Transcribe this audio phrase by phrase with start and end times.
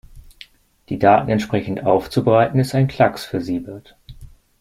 [0.89, 3.95] Die Daten entsprechend aufzubereiten, ist ein Klacks für Siebert.